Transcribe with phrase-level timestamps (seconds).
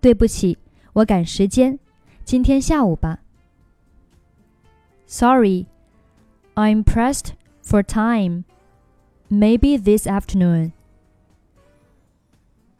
[0.00, 0.58] 对不起，
[0.94, 1.78] 我赶时间，
[2.24, 3.20] 今天下午吧。
[5.06, 5.66] Sorry,
[6.54, 8.44] I'm pressed for time.
[9.30, 10.72] Maybe this afternoon.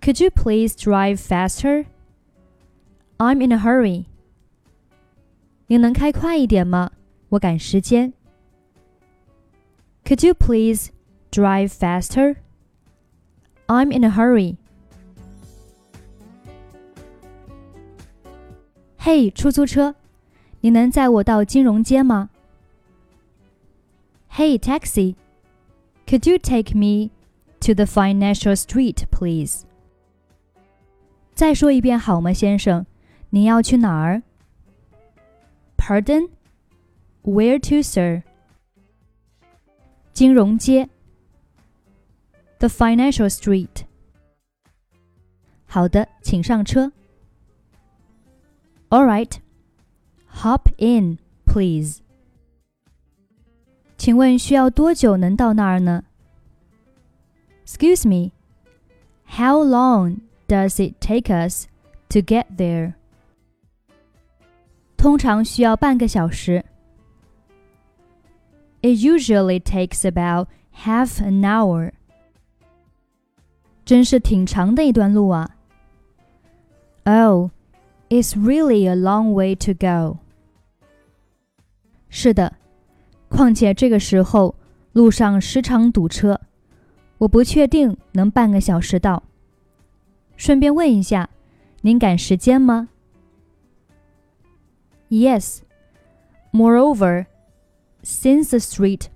[0.01, 1.87] Could you please drive faster?
[3.19, 4.07] I'm in a hurry.
[5.67, 6.93] 您能开快一点吗？
[7.31, 8.15] 我赶时间。
[10.05, 10.91] Could you please
[11.31, 12.37] drive faster?
[13.67, 14.57] I'm in a hurry.
[18.97, 19.95] 嘿，出租车，
[20.61, 22.31] 你能载我到金融街吗
[24.33, 25.17] ？Hey, taxi,
[26.07, 27.11] could you take me
[27.61, 29.65] to the financial street, please?
[31.35, 32.87] 再说一遍好吗，先生？
[33.31, 34.23] 您要去哪儿？
[35.77, 36.31] Pardon?
[37.23, 38.23] Where to, sir?
[40.13, 40.89] 金融街。
[42.59, 43.85] The financial street.
[45.67, 46.93] 好的，请上车。
[48.89, 49.39] All right.
[50.43, 52.01] Hop in, please.
[54.03, 56.05] 请问需要多久能到那儿呢？
[57.67, 58.33] Excuse me.
[59.27, 61.67] How long does it take us
[62.09, 62.95] to get there?
[64.97, 66.65] 通常需要半个小时。
[68.81, 71.93] It usually takes about half an hour.
[73.85, 75.57] 真是挺长的一段路啊。
[77.05, 77.51] Oh,
[78.09, 80.19] it's really a long way to go.
[82.09, 82.55] 是的，
[83.33, 84.55] 况且这个时候
[84.93, 86.41] 路上时常堵车，
[87.19, 89.23] 我不确定能半个小时到。
[90.37, 91.31] 顺便问一下，
[91.83, 92.89] 您赶时间吗？
[95.09, 95.63] Yes.
[96.53, 97.27] Moreover,
[98.03, 99.09] since the street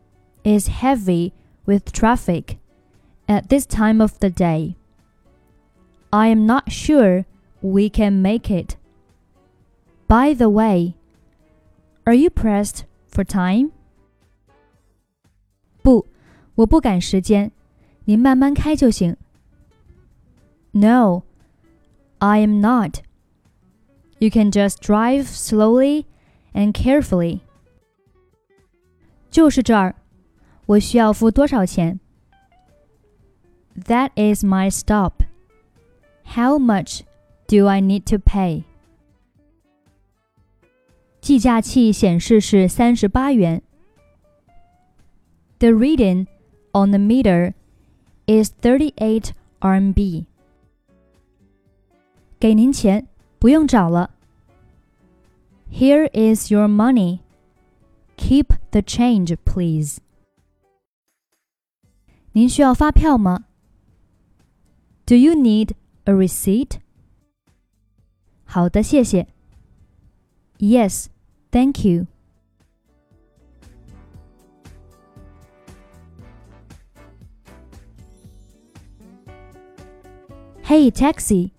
[0.42, 1.32] is heavy
[1.64, 2.58] with traffic
[3.26, 4.74] at this time of the day,
[6.10, 7.24] I am not sure
[7.60, 8.76] we can make it.
[10.06, 10.94] By the way,
[12.04, 13.70] are you pressed for time?
[16.56, 17.50] 不，我不赶时间，
[18.04, 19.16] 您慢慢开就行。
[20.72, 21.22] No,
[22.18, 23.00] I am not.
[24.18, 26.04] You can just drive slowly
[26.52, 27.40] and carefully.
[29.30, 29.94] 就是这儿，
[30.66, 31.98] 我需要付多少钱？
[33.86, 35.24] That is my stop.
[36.24, 37.00] How much
[37.46, 38.64] do I need to pay?
[41.20, 43.62] 计价器显示是三十八元。
[45.58, 46.26] The reading
[46.76, 47.54] on the meter
[48.26, 50.26] is thirty-eight RMB.
[52.40, 53.06] 给您钱，
[53.38, 54.10] 不用找了。
[55.70, 57.20] Here is your money.
[58.16, 59.98] Keep the change, please.
[62.32, 63.44] 您需要发票吗？
[65.06, 65.72] Do you need
[66.04, 66.80] a receipt?
[68.44, 69.28] 好的，谢谢。
[70.58, 71.06] Yes,
[71.50, 72.06] thank you.
[80.67, 81.53] Hey, taxi.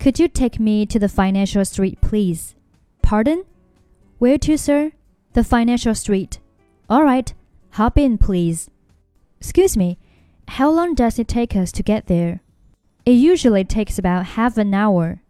[0.00, 2.56] Could you take me to the financial street, please?
[3.00, 3.44] Pardon?
[4.18, 4.90] Where to, sir?
[5.34, 6.40] The financial street.
[6.88, 7.32] All right.
[7.74, 8.68] Hop in, please.
[9.38, 9.98] Excuse me.
[10.48, 12.40] How long does it take us to get there?
[13.06, 15.22] It usually takes about half an hour.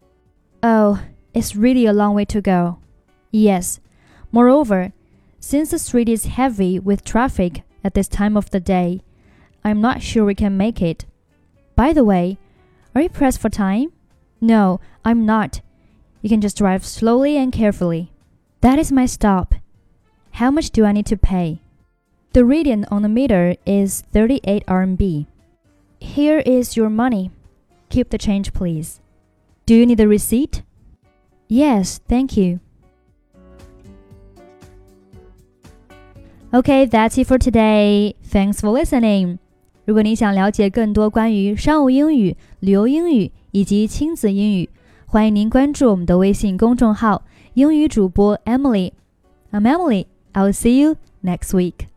[0.62, 1.02] Oh,
[1.34, 2.78] it's really a long way to go.
[3.30, 3.80] Yes.
[4.32, 4.94] Moreover,
[5.38, 9.02] since the street is heavy with traffic at this time of the day,
[9.62, 11.04] I'm not sure we can make it.
[11.76, 12.38] By the way,
[12.94, 13.92] are you pressed for time?
[14.40, 15.60] No, I'm not.
[16.22, 18.12] You can just drive slowly and carefully.
[18.60, 19.54] That is my stop.
[20.32, 21.62] How much do I need to pay?
[22.32, 25.26] The reading on the meter is 38 RMB.
[25.98, 27.30] Here is your money.
[27.88, 29.00] Keep the change, please.
[29.66, 30.62] Do you need a receipt?
[31.48, 32.60] Yes, thank you.
[36.52, 38.14] Okay, that's it for today.
[38.22, 39.38] Thanks for listening.
[39.90, 44.70] 如果你想了解更多关于商务英语、旅游英语以及亲子英语，
[45.04, 48.92] 欢迎您关注我们的微信公众号“英语主播 Emily”。
[49.50, 50.06] I'm Emily.
[50.32, 50.94] I'll see you
[51.24, 51.89] next week.